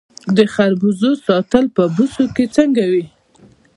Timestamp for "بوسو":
1.95-2.23